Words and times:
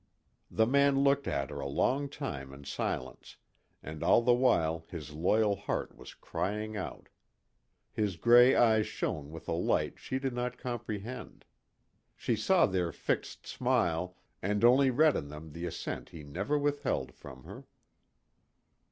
The 0.49 0.65
man 0.65 1.01
looked 1.03 1.27
at 1.27 1.51
her 1.51 1.59
a 1.59 1.67
long 1.67 2.09
time 2.09 2.51
in 2.55 2.63
silence, 2.63 3.37
and 3.83 4.01
all 4.01 4.23
the 4.23 4.33
while 4.33 4.83
his 4.89 5.13
loyal 5.13 5.55
heart 5.55 5.95
was 5.95 6.15
crying 6.15 6.75
out. 6.75 7.07
His 7.93 8.15
gray 8.15 8.55
eyes 8.55 8.87
shone 8.87 9.29
with 9.29 9.47
a 9.47 9.51
light 9.51 9.99
she 9.99 10.17
did 10.17 10.33
not 10.33 10.57
comprehend. 10.57 11.45
She 12.15 12.35
saw 12.35 12.65
their 12.65 12.91
fixed 12.91 13.45
smile, 13.45 14.17
and 14.41 14.63
only 14.63 14.89
read 14.89 15.15
in 15.15 15.27
them 15.27 15.51
the 15.51 15.67
assent 15.67 16.09
he 16.09 16.23
never 16.23 16.57
withheld 16.57 17.13
from 17.13 17.43
her. 17.43 17.65